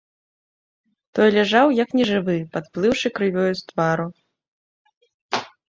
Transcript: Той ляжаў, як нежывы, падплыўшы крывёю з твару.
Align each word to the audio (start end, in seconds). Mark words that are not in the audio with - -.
Той 1.19 1.29
ляжаў, 1.35 1.67
як 1.83 1.93
нежывы, 1.99 2.37
падплыўшы 2.57 3.07
крывёю 3.21 3.53
з 3.63 3.65
твару. 3.71 4.11